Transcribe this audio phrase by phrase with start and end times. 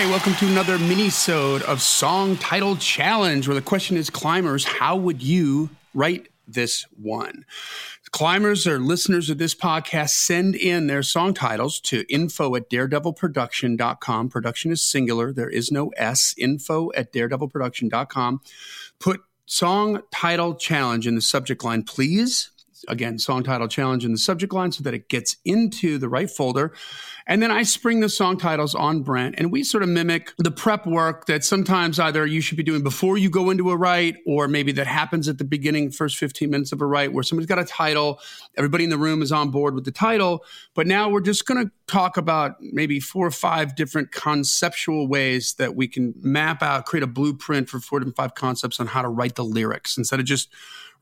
[0.00, 4.96] Hi, welcome to another mini-sode of Song Title Challenge, where the question is, climbers, how
[4.96, 7.44] would you write this one?
[8.10, 14.30] Climbers or listeners of this podcast send in their song titles to info at daredevilproduction.com.
[14.30, 15.34] Production is singular.
[15.34, 16.34] There is no S.
[16.38, 18.40] Info at daredevilproduction.com.
[19.00, 22.52] Put song title challenge in the subject line, please
[22.88, 26.30] again, song title challenge in the subject line so that it gets into the right
[26.30, 26.72] folder.
[27.30, 30.50] And then I spring the song titles on Brent and we sort of mimic the
[30.50, 34.16] prep work that sometimes either you should be doing before you go into a write
[34.26, 37.46] or maybe that happens at the beginning, first 15 minutes of a write where somebody's
[37.46, 38.18] got a title,
[38.58, 40.44] everybody in the room is on board with the title.
[40.74, 45.54] But now we're just going to talk about maybe four or five different conceptual ways
[45.54, 49.02] that we can map out, create a blueprint for four to five concepts on how
[49.02, 50.48] to write the lyrics instead of just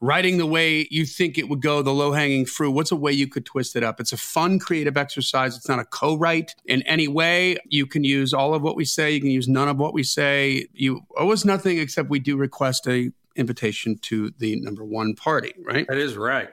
[0.00, 2.70] writing the way you think it would go, the low hanging fruit.
[2.70, 4.00] What's a way you could twist it up?
[4.00, 5.56] It's a fun creative exercise.
[5.56, 7.56] It's not a co write in any way.
[7.66, 10.02] You can use all of what we say, you can use none of what we
[10.02, 10.66] say.
[10.72, 15.54] You owe us nothing except we do request a invitation to the number one party,
[15.62, 15.86] right?
[15.88, 16.50] That is right.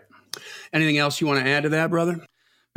[0.72, 2.26] Anything else you want to add to that, brother?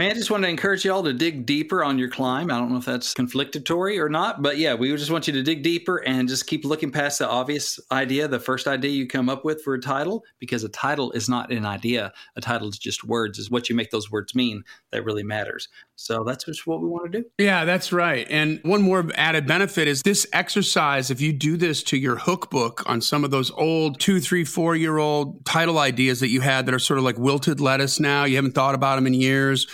[0.00, 2.52] I just want to encourage y'all to dig deeper on your climb.
[2.52, 5.42] I don't know if that's conflictatory or not, but yeah, we just want you to
[5.42, 9.28] dig deeper and just keep looking past the obvious idea, the first idea you come
[9.28, 12.12] up with for a title, because a title is not an idea.
[12.36, 15.68] A title is just words, is what you make those words mean that really matters.
[15.96, 17.28] So that's just what we want to do.
[17.36, 18.24] Yeah, that's right.
[18.30, 22.50] And one more added benefit is this exercise, if you do this to your hook
[22.50, 26.40] book on some of those old two, three, four year old title ideas that you
[26.40, 29.14] had that are sort of like wilted lettuce now, you haven't thought about them in
[29.14, 29.66] years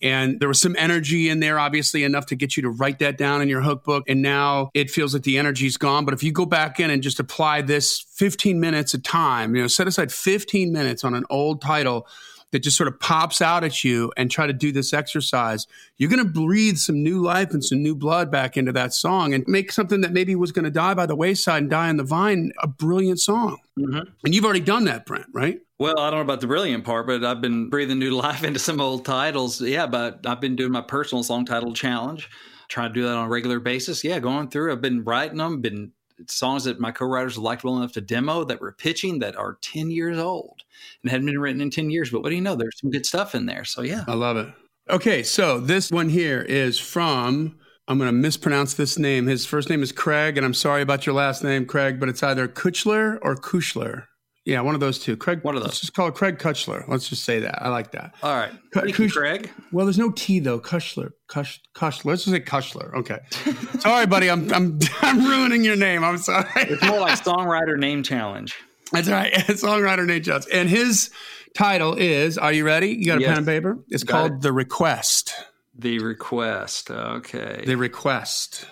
[0.00, 3.18] and there was some energy in there, obviously enough to get you to write that
[3.18, 4.04] down in your hook book.
[4.08, 6.04] And now it feels like the energy's gone.
[6.04, 9.62] But if you go back in and just apply this 15 minutes of time, you
[9.62, 12.06] know, set aside 15 minutes on an old title
[12.50, 15.66] that just sort of pops out at you and try to do this exercise,
[15.98, 19.34] you're going to breathe some new life and some new blood back into that song
[19.34, 21.96] and make something that maybe was going to die by the wayside and die on
[21.96, 23.58] the vine a brilliant song.
[23.78, 24.10] Mm-hmm.
[24.24, 25.60] And you've already done that, Brent, right?
[25.78, 28.58] Well, I don't know about the brilliant part, but I've been breathing new life into
[28.58, 29.60] some old titles.
[29.60, 32.28] Yeah, but I've been doing my personal song title challenge,
[32.68, 34.02] trying to do that on a regular basis.
[34.02, 35.92] Yeah, going through, I've been writing them, been
[36.26, 39.90] songs that my co-writers liked well enough to demo that were pitching that are 10
[39.90, 40.62] years old
[41.02, 42.10] and hadn't been written in 10 years.
[42.10, 42.56] But what do you know?
[42.56, 43.64] There's some good stuff in there.
[43.64, 44.02] So yeah.
[44.08, 44.48] I love it.
[44.90, 47.56] Okay, so this one here is from
[47.86, 49.26] I'm going to mispronounce this name.
[49.26, 52.22] His first name is Craig, and I'm sorry about your last name, Craig, but it's
[52.22, 54.04] either Kuchler or Kushler.
[54.48, 55.14] Yeah, one of those two.
[55.14, 55.44] Craig.
[55.44, 55.68] One of those.
[55.68, 56.88] Let's just call it Craig Kutchler.
[56.88, 57.62] Let's just say that.
[57.62, 58.14] I like that.
[58.22, 58.50] All right.
[58.72, 59.50] Kush- Craig.
[59.72, 60.58] Well, there's no T though.
[60.58, 61.10] Kushler.
[61.26, 61.60] Kush.
[61.74, 62.06] Kushler.
[62.06, 62.94] Let's just say Kushler.
[62.94, 63.18] Okay.
[63.80, 64.30] sorry, buddy.
[64.30, 66.02] I'm I'm I'm ruining your name.
[66.02, 66.48] I'm sorry.
[66.56, 68.56] it's more like songwriter name challenge.
[68.90, 69.30] That's right.
[69.34, 70.46] songwriter name challenge.
[70.50, 71.10] And his
[71.54, 72.38] title is.
[72.38, 72.88] Are you ready?
[72.88, 73.28] You got a yes.
[73.28, 73.78] pen and paper?
[73.88, 74.40] It's got called it.
[74.40, 75.34] The Request.
[75.76, 76.90] The Request.
[76.90, 77.64] Okay.
[77.66, 78.64] The Request.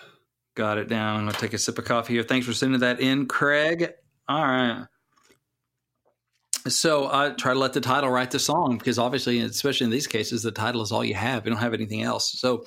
[0.55, 1.19] Got it down.
[1.19, 2.23] I'm gonna take a sip of coffee here.
[2.23, 3.93] Thanks for sending that in, Craig.
[4.27, 4.87] All right.
[6.69, 10.07] So I try to let the title write the song because obviously, especially in these
[10.07, 11.45] cases, the title is all you have.
[11.45, 12.33] You don't have anything else.
[12.33, 12.65] So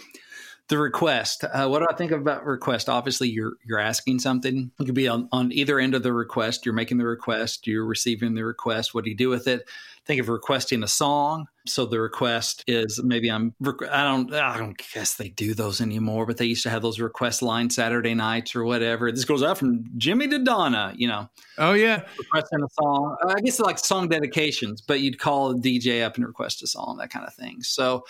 [0.69, 1.43] the request.
[1.43, 2.89] Uh, what do I think about request?
[2.89, 4.71] Obviously, you're you're asking something.
[4.79, 6.65] It could be on, on either end of the request.
[6.65, 7.67] You're making the request.
[7.67, 8.93] You're receiving the request.
[8.93, 9.67] What do you do with it?
[10.09, 11.45] Think of requesting a song.
[11.67, 13.53] So the request is maybe I'm.
[13.91, 14.33] I don't.
[14.33, 16.25] I don't guess they do those anymore.
[16.25, 19.11] But they used to have those request lines Saturday nights or whatever.
[19.11, 20.95] This goes out from Jimmy to Donna.
[20.97, 21.29] You know.
[21.59, 22.05] Oh yeah.
[22.17, 23.17] Requesting a song.
[23.27, 26.97] I guess like song dedications, but you'd call a DJ up and request a song,
[26.97, 27.61] that kind of thing.
[27.61, 28.03] So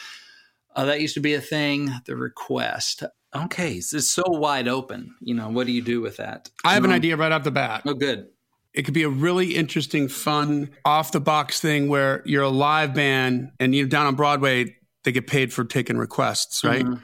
[0.78, 1.92] uh, that used to be a thing.
[2.06, 3.04] The request.
[3.36, 5.16] Okay, it's so wide open.
[5.20, 6.50] You know, what do you do with that?
[6.64, 7.82] I have um, an idea right off the bat.
[7.86, 8.30] Oh, good.
[8.74, 12.94] It could be a really interesting, fun, off the box thing where you're a live
[12.94, 14.76] band and you're down on Broadway.
[15.04, 16.86] They get paid for taking requests, right?
[16.86, 17.04] Mm-hmm.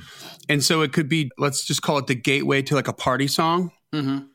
[0.49, 3.27] And so it could be, let's just call it the gateway to like a party
[3.27, 3.71] song.
[3.93, 4.25] Mm-hmm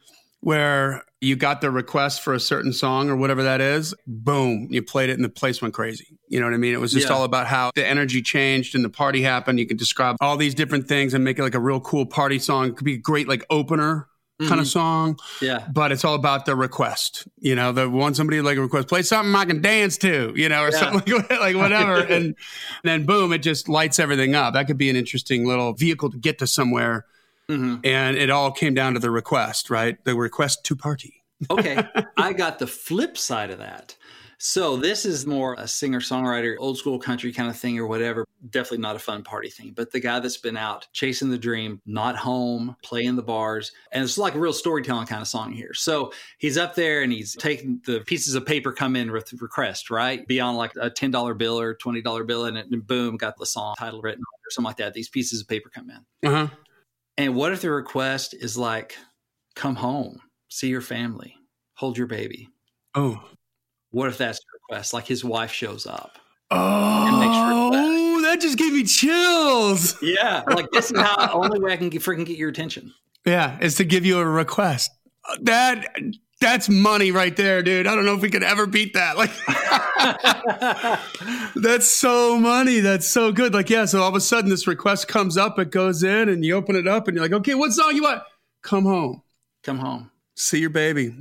[0.40, 4.82] where you got the request for a certain song or whatever that is, boom, you
[4.82, 6.18] played it and the place went crazy.
[6.28, 6.72] You know what I mean?
[6.72, 7.14] It was just yeah.
[7.14, 9.58] all about how the energy changed and the party happened.
[9.58, 12.38] You could describe all these different things and make it like a real cool party
[12.38, 12.68] song.
[12.68, 14.08] It could be a great like opener
[14.40, 14.60] kind mm-hmm.
[14.60, 15.18] of song.
[15.40, 15.66] Yeah.
[15.72, 17.28] But it's all about the request.
[17.38, 20.48] You know, the one somebody like a request, play something I can dance to, you
[20.48, 20.78] know, or yeah.
[20.78, 21.96] something like, like whatever.
[22.12, 22.34] and
[22.84, 24.54] then boom, it just lights everything up.
[24.54, 27.06] That could be an interesting little vehicle to get to somewhere
[27.50, 27.80] Mm-hmm.
[27.84, 30.02] And it all came down to the request, right?
[30.04, 31.24] The request to party.
[31.50, 31.84] okay.
[32.16, 33.96] I got the flip side of that.
[34.42, 38.24] So this is more a singer songwriter, old school country kind of thing or whatever.
[38.48, 39.74] Definitely not a fun party thing.
[39.76, 44.02] But the guy that's been out chasing the dream, not home, playing the bars, and
[44.02, 45.74] it's like a real storytelling kind of song here.
[45.74, 49.90] So he's up there and he's taking the pieces of paper come in with request,
[49.90, 50.26] right?
[50.26, 53.36] Beyond like a ten dollar bill or twenty dollar bill, and, it, and boom, got
[53.36, 54.94] the song title written or something like that.
[54.94, 56.30] These pieces of paper come in.
[56.30, 56.48] Uh-huh
[57.18, 58.96] And what if the request is like,
[59.54, 61.36] come home, see your family,
[61.74, 62.48] hold your baby?
[62.94, 63.22] Oh.
[63.90, 64.92] What if that's the request?
[64.92, 66.18] Like his wife shows up.
[66.50, 70.00] Oh, that just gave me chills.
[70.02, 70.42] Yeah.
[70.48, 72.92] Like this is how only way I can get, freaking get your attention.
[73.24, 74.90] Yeah, is to give you a request.
[75.42, 75.86] That
[76.40, 77.86] that's money right there, dude.
[77.86, 79.16] I don't know if we could ever beat that.
[79.16, 79.30] Like
[81.56, 82.80] that's so money.
[82.80, 83.52] That's so good.
[83.52, 86.44] Like, yeah, so all of a sudden this request comes up, it goes in, and
[86.44, 88.22] you open it up and you're like, okay, what song you want?
[88.62, 89.22] Come home.
[89.62, 90.10] Come home.
[90.36, 91.14] See your baby.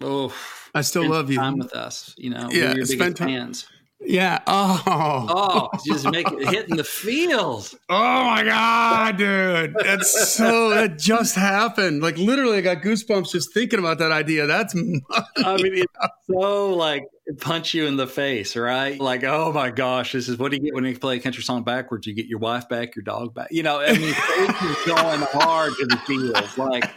[0.00, 0.34] Oh,
[0.74, 1.38] I still love you.
[1.38, 2.48] Time with us, you know.
[2.50, 3.66] Yeah, your spend time- fans.
[4.06, 4.40] Yeah.
[4.46, 4.82] Oh.
[5.28, 7.70] Oh, just make it hitting the field.
[7.88, 9.74] Oh my god, dude.
[9.82, 12.02] That's so that just happened.
[12.02, 14.46] Like literally I got goosebumps just thinking about that idea.
[14.46, 15.00] That's money.
[15.38, 15.88] I mean, it's
[16.30, 17.04] so like
[17.40, 19.00] punch you in the face, right?
[19.00, 21.42] Like, oh my gosh, this is what do you get when you play a country
[21.42, 22.06] song backwards?
[22.06, 23.48] You get your wife back, your dog back.
[23.50, 26.58] You know, I mean, it's going hard to the field.
[26.58, 26.90] Like,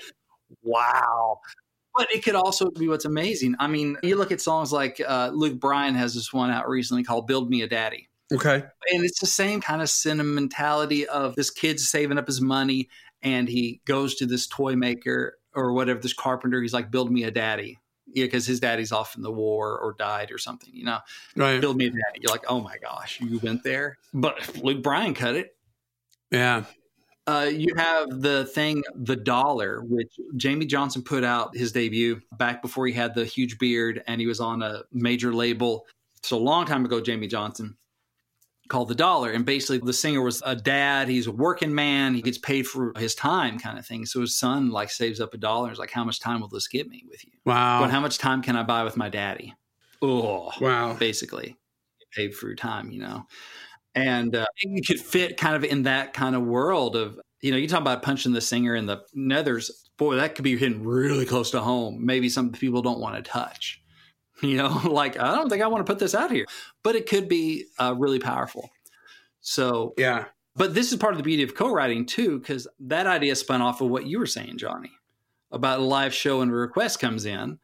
[0.64, 1.40] wow.
[1.98, 3.56] But it could also be what's amazing.
[3.60, 7.04] I mean, you look at songs like uh, Luke Bryan has this one out recently
[7.04, 8.56] called "Build Me a Daddy." Okay.
[8.94, 12.90] and it's the same kind of sentimentality of this kid's saving up his money
[13.22, 17.24] and he goes to this toy maker or whatever this carpenter he's like build me
[17.24, 20.84] a daddy yeah because his daddy's off in the war or died or something you
[20.84, 21.00] know
[21.38, 21.62] Right.
[21.62, 25.14] build me a daddy you're like oh my gosh you went there but luke bryan
[25.14, 25.56] cut it
[26.30, 26.66] Yeah.
[27.28, 32.62] Uh, you have the thing, the dollar, which Jamey Johnson put out his debut back
[32.62, 35.86] before he had the huge beard and he was on a major label.
[36.24, 37.76] So a long time ago, Jamey Johnson
[38.70, 39.32] called the dollar.
[39.32, 41.10] And basically, the singer was a dad.
[41.10, 42.14] He's a working man.
[42.14, 44.06] He gets paid for his time, kind of thing.
[44.06, 45.70] So his son like saves up a dollar.
[45.70, 47.32] He's like, "How much time will this get me with you?
[47.46, 47.82] Wow.
[47.82, 49.54] But how much time can I buy with my daddy?"
[50.02, 50.94] Oh, wow.
[50.94, 51.58] basically
[52.14, 53.26] paid for your time, you know.
[53.98, 57.58] And uh, you could fit kind of in that kind of world of, you know,
[57.58, 59.70] you talk about punching the singer in the nethers.
[59.98, 62.06] Boy, that could be hitting really close to home.
[62.06, 63.82] Maybe some people don't want to touch.
[64.44, 66.46] You know, like I don't think I want to put this out here,
[66.84, 68.70] but it could be uh, really powerful.
[69.42, 70.26] So, Yeah.
[70.56, 73.82] but this is part of the beauty of co-writing too, because that idea spun off
[73.82, 74.92] of what you were saying, Johnny,
[75.52, 77.58] about a live show and a request comes in,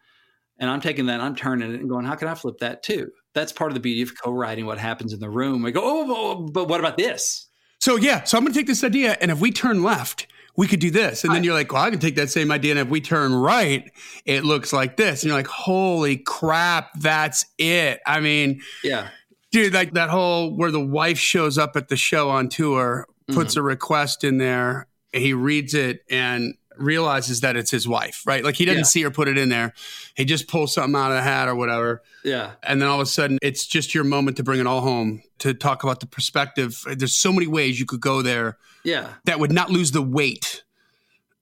[0.58, 3.12] and I'm taking that, I'm turning it and going, how can I flip that too?
[3.34, 4.66] That's part of the beauty of co-writing.
[4.66, 5.64] What happens in the room?
[5.64, 7.48] We go, oh, oh, oh, but what about this?
[7.80, 10.80] So yeah, so I'm gonna take this idea, and if we turn left, we could
[10.80, 11.24] do this.
[11.24, 13.34] And then you're like, well, I can take that same idea, and if we turn
[13.34, 13.92] right,
[14.26, 15.22] it looks like this.
[15.22, 18.00] And you're like, holy crap, that's it.
[18.06, 19.10] I mean, Yeah,
[19.52, 23.56] dude, like that whole where the wife shows up at the show on tour, puts
[23.56, 23.60] mm-hmm.
[23.60, 28.44] a request in there, he reads it and realizes that it's his wife, right?
[28.44, 28.84] Like he doesn't Yeah.
[28.86, 29.74] see her put it in there.
[30.16, 32.02] He just pulls something out of the hat or whatever.
[32.24, 34.82] yeah, And then all of a sudden, it's just your moment to bring it all
[34.82, 36.84] home to talk about the perspective.
[36.86, 40.64] There's so many ways you could go there yeah, that would not lose the weight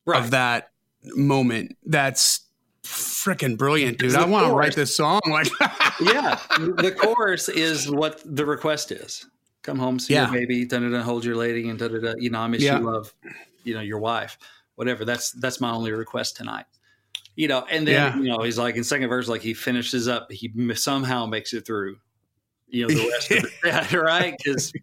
[0.06, 0.24] right.
[0.24, 0.72] of that
[1.16, 1.75] moment.
[1.86, 2.42] That's
[2.84, 4.16] freaking brilliant, dude.
[4.16, 5.22] I want to write this song.
[5.27, 5.48] Like,
[6.01, 9.25] yeah, the chorus is what the request is.
[9.63, 10.31] Come home, see Yeah.
[10.31, 12.13] your baby, da da da, hold your lady, and da da da.
[12.18, 12.80] You know, I miss Yeah.
[12.80, 13.13] you, love.
[13.63, 14.39] You know, your wife,
[14.81, 15.06] whatever.
[15.06, 16.66] That's that's my only request tonight.
[17.36, 18.18] You know, and then Yeah.
[18.18, 21.68] you know he's like in second verse, like he finishes up, he somehow makes it
[21.68, 21.98] through.
[22.68, 24.36] You know, the rest of it, yeah, right?
[24.44, 24.74] Because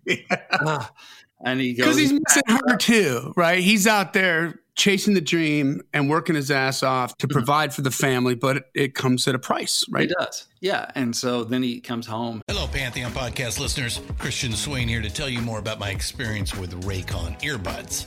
[1.44, 3.58] and he goes because he's missing her too, right?
[3.58, 7.32] He's out there chasing the dream and working his ass off to mm-hmm.
[7.32, 10.08] provide for the family, but it, it comes at a price, right?
[10.08, 10.92] It does, yeah.
[10.94, 12.40] And so then he comes home.
[12.46, 14.00] Hello, Pantheon podcast listeners.
[14.18, 18.06] Christian Swain here to tell you more about my experience with Raycon earbuds.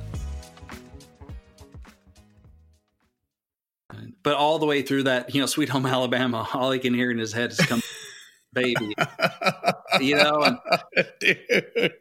[4.23, 7.11] But all the way through that, you know, Sweet Home Alabama, all he can hear
[7.11, 7.81] in his head is come
[8.53, 8.93] baby.
[10.01, 10.57] you know, and
[11.21, 11.37] Dude,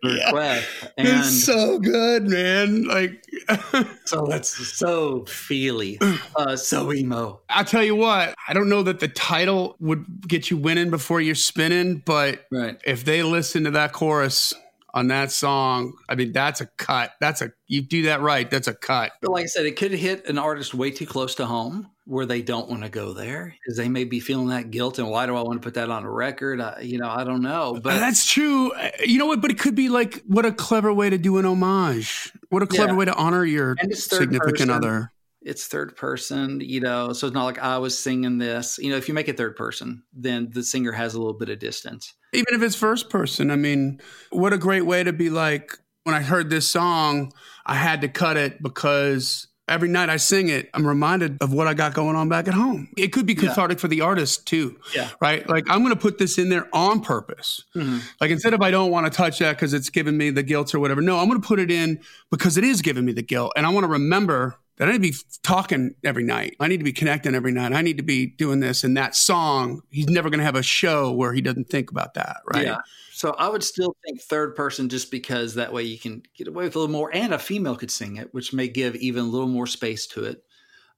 [0.03, 0.63] yeah.
[0.97, 2.85] And It's so good, man.
[2.85, 3.25] Like,
[4.05, 5.99] so that's so feely,
[6.37, 7.41] uh, so emo.
[7.49, 11.21] I'll tell you what, I don't know that the title would get you winning before
[11.21, 12.81] you're spinning, but Right.
[12.85, 14.53] if they listen to that chorus
[14.93, 17.13] on that song, I mean, that's a cut.
[17.21, 19.13] That's a, you do that right, that's a cut.
[19.23, 22.27] But like I said, it could hit an artist way too close to home where
[22.27, 25.27] they don't want to go there because they may be feeling that guilt and why
[25.27, 26.61] do I want to put that on a record?
[26.61, 27.75] I, you know, I don't know.
[27.81, 28.73] But that's true.
[28.73, 29.41] Uh, You know what?
[29.41, 32.33] But it could be like, what a clever way to do an homage.
[32.49, 32.99] What a clever Yeah.
[32.99, 34.71] way to honor your And it's third significant person.
[34.71, 35.13] other.
[35.43, 38.77] it's third person, you know, so it's not like I was singing this.
[38.83, 41.49] You know, if you make it third person, then the singer has a little bit
[41.49, 42.13] of distance.
[42.35, 44.01] Even if it's first person, I mean,
[44.31, 47.33] what a great way to be like, when I heard this song,
[47.65, 51.67] I had to cut it because every night I sing it, I'm reminded of what
[51.67, 52.89] I got going on back at home.
[52.99, 53.49] It could be Yeah.
[53.49, 55.09] cathartic for the artist too, Yeah.
[55.23, 55.49] right?
[55.49, 57.63] Like, I'm going to put this in there on purpose.
[57.75, 57.99] Mm-hmm.
[58.21, 60.75] Like, instead of I don't want to touch that because it's giving me the guilt
[60.75, 62.01] or whatever, no, I'm going to put it in
[62.31, 63.53] because it is giving me the guilt.
[63.57, 66.57] And I want to remember that I need to be talking every night.
[66.59, 67.73] I need to be connecting every night.
[67.73, 68.83] I need to be doing this.
[68.83, 72.15] And that song, he's never going to have a show where he doesn't think about
[72.15, 72.67] that, right?
[72.67, 72.79] Yeah.
[73.13, 76.65] So I would still think third person just because that way you can get away
[76.65, 79.29] with a little more and a female could sing it, which may give even a
[79.29, 80.43] little more space to it.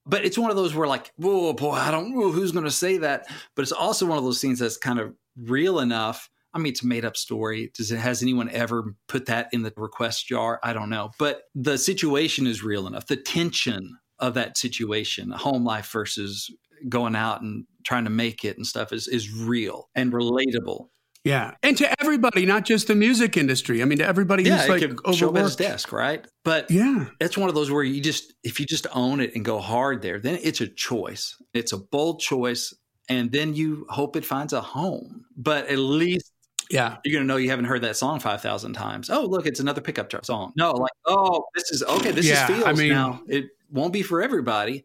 [0.07, 2.71] But it's one of those where like, whoa, boy, I don't know who's going to
[2.71, 3.25] say that.
[3.57, 6.31] But it's also one of those scenes that's kind of real enough.
[6.55, 7.71] I mean, it's a made up story.
[7.75, 10.61] Does it has anyone ever put that in the request jar?
[10.63, 11.11] I don't know.
[11.19, 13.07] But the situation is real enough.
[13.07, 16.51] The tension of that situation, home life versus
[16.89, 20.89] going out and trying to make it and stuff is is real and relatable.
[21.25, 21.53] Yeah.
[21.63, 23.81] And to everybody, not just the music industry.
[23.81, 26.27] I mean, to everybody yeah, who's like it could show up at his desk, right?
[26.45, 27.07] But Yeah.
[27.21, 30.03] it's one of those where you just if you just own it and go hard
[30.03, 31.37] there, then it's a choice.
[31.55, 32.75] It's a bold choice,
[33.09, 35.25] and then you hope it finds a home.
[35.37, 36.32] But at least
[36.71, 36.97] Yeah.
[37.05, 39.11] you're gonna know you haven't heard that song five thousand times.
[39.11, 40.53] Oh, look, it's another pickup truck song.
[40.57, 42.11] No, like oh, this is okay.
[42.13, 43.23] This Yeah, is feels I mean- now.
[43.29, 44.85] It won't be for everybody,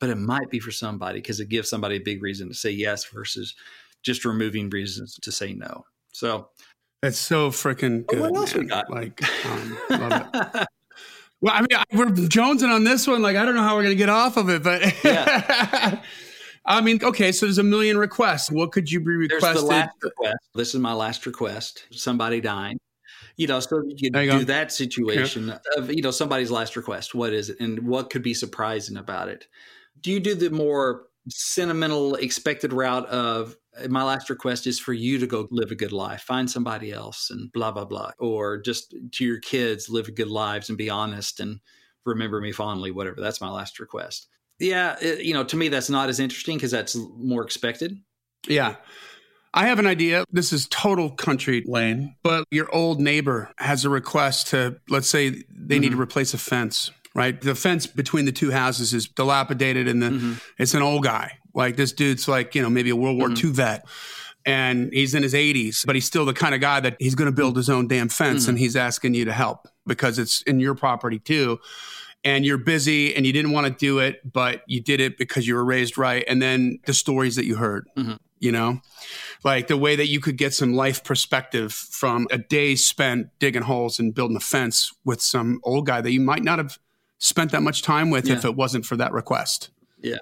[0.00, 2.70] but it might be for somebody because it gives somebody a big reason to say
[2.70, 3.54] yes versus
[4.02, 5.84] just removing reasons to say no.
[6.12, 6.48] So
[7.02, 8.20] that's so freaking Oh, good.
[8.20, 8.90] what else we got?
[8.90, 10.66] Like, um, love it.
[11.42, 13.20] Well, I mean, we're jonesing on this one.
[13.20, 14.80] Like, I don't know how we're going to get off of it, but
[16.66, 18.50] I mean, okay, so there's a million requests.
[18.50, 19.62] What could you be There's requested?
[19.62, 20.36] the last request.
[20.54, 21.84] This is my last request.
[21.92, 22.78] Somebody dying.
[23.36, 24.44] You know, so you you do go.
[24.44, 27.14] that situation of you know somebody's last request.
[27.14, 29.46] What is it, and what could be surprising about it?
[30.00, 33.56] Do you do the more sentimental, expected route of
[33.88, 37.30] my last request is for you to go live a good life, find somebody else,
[37.30, 41.38] and blah blah blah, or just to your kids live good lives and be honest
[41.40, 41.60] and
[42.06, 43.20] remember me fondly, whatever.
[43.20, 44.28] That's my last request.
[44.58, 47.98] Yeah, it, you know, to me that's not as interesting because that's more expected.
[48.48, 48.76] Yeah.
[49.52, 50.24] I have an idea.
[50.30, 55.44] This is total country lane, but your old neighbor has a request to, let's say
[55.50, 56.02] they need to mm-hmm.
[56.02, 57.40] replace a fence, right?
[57.40, 60.32] The fence between the two houses is dilapidated and the, mm-hmm.
[60.58, 61.38] it's an old guy.
[61.54, 63.46] Like this dude's like, you know, maybe a World War mm-hmm.
[63.46, 63.86] II vet
[64.46, 67.26] and he's in his 80s, but he's still the kind of guy that he's going
[67.26, 67.58] to build mm.
[67.58, 71.18] his own damn fence and he's asking you to help because it's in your property
[71.18, 71.58] too.
[72.26, 75.46] And you're busy and you didn't want to do it, but you did it because
[75.46, 76.24] you were raised right.
[76.26, 78.14] And then the stories that you heard, mm-hmm.
[78.40, 78.80] you know,
[79.44, 83.62] like the way that you could get some life perspective from a day spent digging
[83.62, 86.78] holes and building a fence with some old guy that you might not have
[87.18, 89.70] spent that much time with if it wasn't for that request
[90.02, 90.16] Yeah.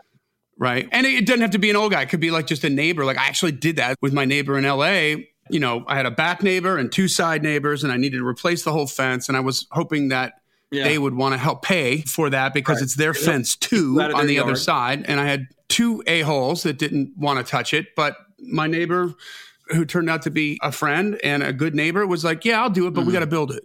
[0.58, 0.86] right?
[0.92, 2.02] And it, it doesn't have to be an old guy.
[2.02, 3.04] It could be like just a neighbor.
[3.04, 5.24] Like I actually did that with my neighbor in LA.
[5.50, 8.26] You know, I had a back neighbor and two side neighbors, and I needed to
[8.26, 9.28] replace the whole fence.
[9.28, 10.34] And I was hoping that
[10.70, 10.84] Yeah.
[10.84, 12.82] they would want to help pay for that because Right.
[12.84, 15.04] it's their fence too Out on their the other side.
[15.06, 17.94] And I had two a-holes that didn't want to touch it.
[17.94, 19.14] But my neighbor,
[19.68, 22.70] who turned out to be a friend and a good neighbor, was like, Yeah, I'll
[22.70, 23.12] do it, but we Mm-hmm.
[23.14, 23.64] got to build it.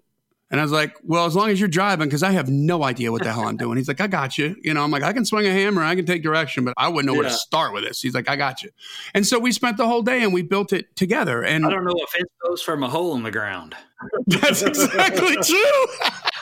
[0.51, 3.11] And I was like, well, as long as you're driving, because I have no idea
[3.11, 3.77] what the hell I'm doing.
[3.77, 4.55] He's like, I got you.
[4.63, 6.87] You know, I'm like, I can swing a hammer, I can take direction, but I
[6.87, 8.01] wouldn't know where to start with this.
[8.01, 8.71] He's like, I got you.
[9.13, 11.43] And so we spent the whole day and we built it together.
[11.43, 13.75] And I don't know if fence goes from a hole in the ground.
[14.25, 15.85] that's exactly true.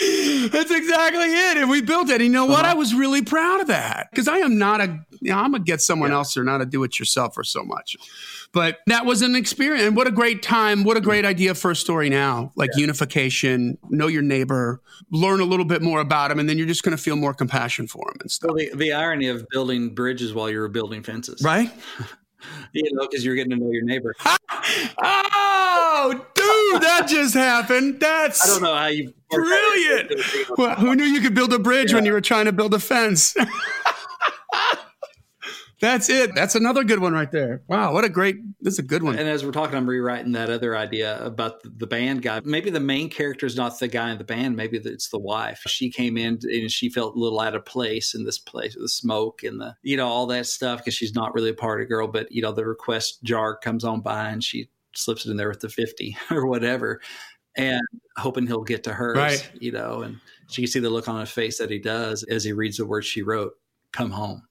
[0.00, 1.58] That's exactly it.
[1.58, 2.14] And we built it.
[2.14, 2.64] And you know what?
[2.64, 2.72] Uh-huh.
[2.72, 5.62] I was really proud of that because I am not a, you know, I'm going
[5.62, 7.96] to get someone else or not a do it yourselfer so much.
[8.52, 9.86] But that was an experience.
[9.86, 10.84] And what a great time.
[10.84, 12.50] What a great idea for a story now.
[12.56, 14.80] Like unification, know your neighbor,
[15.12, 17.34] learn a little bit more about him, and then you're just going to feel more
[17.34, 18.48] compassion for him and stuff.
[18.48, 21.42] Well, the, the irony of building bridges while you're building fences.
[21.42, 21.70] Right?
[22.72, 24.14] You know, because you're getting to know your neighbor.
[25.02, 27.98] oh, dude, that just happened.
[27.98, 30.12] That's I don't know how you brilliant.
[30.56, 32.78] Well, who knew you could build a bridge when you were trying to build a
[32.78, 33.34] fence?
[35.80, 36.34] That's it.
[36.34, 37.62] That's another good one right there.
[37.66, 38.36] Wow, what a great.
[38.60, 39.18] This is a good one.
[39.18, 42.40] And as we're talking, I'm rewriting that other idea about the, band guy.
[42.44, 44.56] Maybe the main character is not the guy in the band.
[44.56, 45.62] Maybe it's the wife.
[45.66, 48.84] She came in and she felt a little out of place in this place, with
[48.84, 51.86] the smoke and the you know all that stuff because she's not really a party
[51.86, 52.06] girl.
[52.06, 55.48] But you know the request jar comes on by and she slips it in there
[55.48, 57.00] with the fifty or whatever,
[57.56, 57.80] and
[58.18, 59.16] hoping he'll get to hers.
[59.16, 59.50] Right.
[59.58, 60.20] You know, and
[60.50, 62.86] she can see the look on his face that he does as he reads the
[62.86, 63.54] words she wrote.
[63.92, 64.42] Come home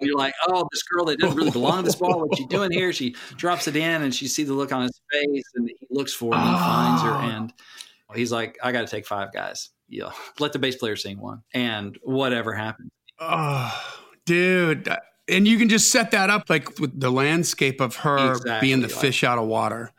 [0.00, 2.20] you're like, oh, this girl that doesn't really belong to this ball.
[2.20, 2.92] What's she doing here?
[2.92, 6.14] She drops it in, and she sees the look on his face, and he looks
[6.14, 6.98] for her, and he ah.
[6.98, 7.52] finds her, and
[8.14, 9.70] he's like, I got to take five guys.
[9.88, 12.90] Yeah, let the bass player sing one, and whatever happens.
[13.18, 13.74] Oh,
[14.26, 14.88] dude.
[14.88, 14.96] Uh,
[15.28, 18.80] and you can just set that up like with the landscape of her Exactly being
[18.80, 19.92] the like- fish out of water.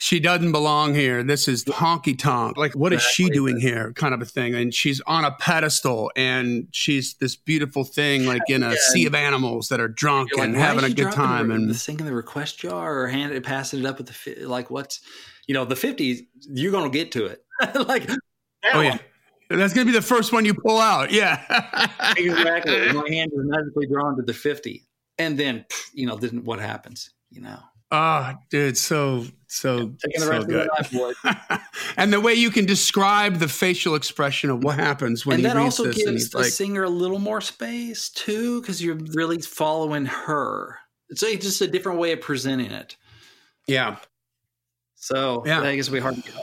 [0.00, 1.24] She doesn't belong here.
[1.24, 2.56] This is honky tonk.
[2.56, 3.92] Like, what is she doing here?
[3.94, 4.54] Kind of a thing.
[4.54, 9.06] And she's on a pedestal and she's this beautiful thing, like in a Yeah, sea
[9.06, 11.50] of animals that are drunk like, and having a good time.
[11.50, 14.46] And the thing in the request jar, or hand it, passing it up with the
[14.46, 15.00] like, what's
[15.48, 17.44] you know, the fifties, you're gonna get to it.
[17.74, 18.16] like, oh,
[18.64, 18.84] oh, one.
[18.84, 18.98] yeah.
[19.50, 21.10] That's going to be the first one you pull out.
[21.10, 21.42] Yeah.
[22.18, 22.92] exactly.
[22.92, 24.86] My hand is magically drawn to the fifty,
[25.16, 25.64] and then
[25.94, 27.10] you know, then what happens?
[27.30, 27.58] You know,
[27.90, 30.68] Oh, dude, so so taking the so rest of good.
[30.92, 31.62] your life,
[31.96, 35.48] and the way you can describe the facial expression of what happens when and he
[35.48, 38.10] that reads also this, and that also gives the like, singer a little more space
[38.10, 40.78] too, because you're really following her.
[41.08, 42.96] It's like just a different way of presenting it.
[43.66, 43.96] "Yeah,
[44.96, 45.62] So Yeah.
[45.62, 46.34] I guess be hard to get.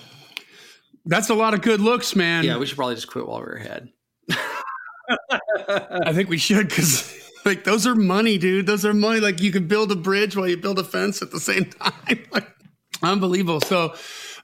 [1.05, 3.57] that's a lot of good looks, man." Yeah, we should probably just quit while we're
[3.57, 3.89] ahead.
[6.01, 8.65] I think we should because like those are money, dude.
[8.65, 9.19] Those are money.
[9.19, 11.93] Like you can build a bridge while you build a fence at the same time.
[12.31, 12.47] like,
[13.03, 13.61] unbelievable.
[13.61, 13.93] So,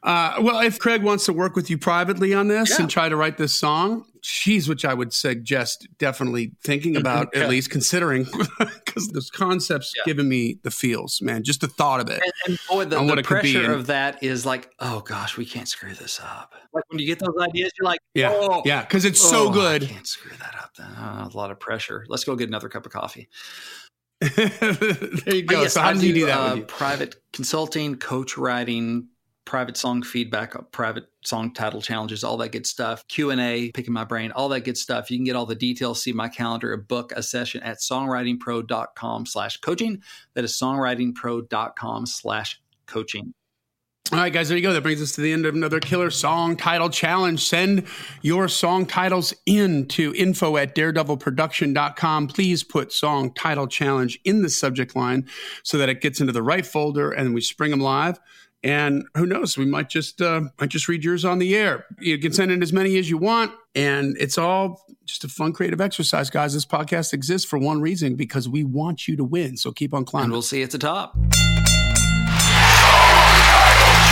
[0.04, 2.82] uh, well, if Craig wants to work with you privately on this Yeah.
[2.82, 7.42] and try to write this song, geez, which I would suggest definitely thinking about, Yeah.
[7.44, 8.26] at least considering,
[8.60, 10.04] because those concepts Yeah.
[10.06, 11.44] giving me the feels, man.
[11.44, 12.22] Just the thought of it.
[12.24, 15.02] And, and boy, the, the what it could be pressure of that is like, oh
[15.02, 16.54] gosh, we can't screw this up.
[16.74, 19.52] Like when you get those ideas, you're like, Yeah, oh, yeah, because it's so oh,
[19.52, 19.84] good.
[19.84, 20.61] I can't screw that up.
[20.80, 22.06] Oh, a lot of pressure.
[22.08, 23.30] Let's go get another cup of coffee.
[24.22, 25.62] there you go.
[25.62, 26.64] yes, so how I does he do that uh, you?
[26.64, 29.08] Private consulting, coach writing,
[29.46, 33.08] private song feedback, uh, private song title challenges, all that good stuff.
[33.08, 35.10] Q and A, picking my brain, all that good stuff.
[35.10, 39.26] You can get all the details, see my calendar, and book a session at songwritingpro.com
[39.26, 40.04] slash coaching.
[40.36, 43.34] That is songwritingpro.com/coaching.
[44.12, 44.74] All right, guys, there you go.
[44.74, 47.46] That brings us to the end of another killer song title challenge.
[47.46, 47.88] Send
[48.22, 52.28] your song titles in to info at daredevilproduction.com.
[52.28, 55.30] Please put song title challenge in the subject line
[55.64, 58.20] so that it gets into the right folder and we spring them live.
[58.64, 61.86] And who knows, we might just uh, might just read yours on the air.
[62.00, 65.54] You can send in as many as you want, and it's all just a fun
[65.54, 66.54] creative exercise, guys.
[66.54, 69.58] This podcast exists for one reason because we want you to win.
[69.58, 70.26] So keep on climbing.
[70.26, 71.18] And we'll see you at the top.